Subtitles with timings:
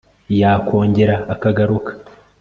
[0.39, 1.91] yakongera akagaruka